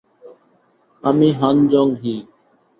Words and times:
আমি 1.03 1.27
হান 1.39 1.57
জং-হি। 1.67 2.15